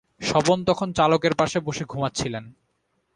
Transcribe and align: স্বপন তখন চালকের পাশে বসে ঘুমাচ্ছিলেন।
স্বপন 0.21 0.57
তখন 0.63 0.87
চালকের 0.93 1.33
পাশে 1.35 1.57
বসে 1.59 1.83
ঘুমাচ্ছিলেন। 1.85 2.43